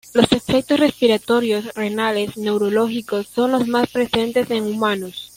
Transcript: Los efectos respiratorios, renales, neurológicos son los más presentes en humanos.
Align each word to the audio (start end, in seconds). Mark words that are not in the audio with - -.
Los 0.15 0.31
efectos 0.31 0.79
respiratorios, 0.79 1.63
renales, 1.75 2.35
neurológicos 2.35 3.27
son 3.27 3.51
los 3.51 3.67
más 3.67 3.87
presentes 3.91 4.49
en 4.49 4.63
humanos. 4.63 5.29